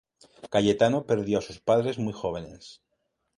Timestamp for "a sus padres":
1.37-1.99